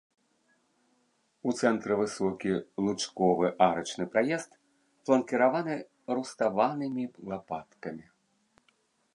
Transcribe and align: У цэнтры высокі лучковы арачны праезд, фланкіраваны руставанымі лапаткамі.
У 1.49 1.53
цэнтры 1.65 1.93
высокі 1.99 2.51
лучковы 2.87 3.47
арачны 3.67 4.05
праезд, 4.15 4.51
фланкіраваны 5.05 5.75
руставанымі 6.21 7.03
лапаткамі. 7.35 8.05